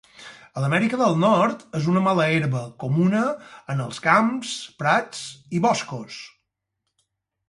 [0.59, 3.21] A l'Amèrica del Nord és una mala herba comuna
[3.73, 5.21] en els camps, prats
[5.59, 6.17] i boscos.